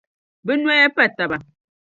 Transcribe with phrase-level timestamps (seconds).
[0.45, 1.37] Bɛ nɔya pa taba.